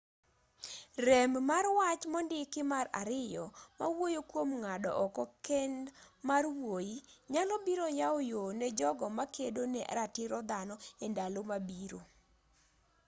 [1.05, 3.45] rem mar wach mondiki mar ariyo
[3.77, 5.85] ma wuoyo kuom ng'ado oko kend
[6.29, 6.97] mar wuoyi
[7.33, 10.75] nyalo biro yawo yoo ne jogo makedo ne ratiro dhano
[11.05, 11.99] e ndalo mabiro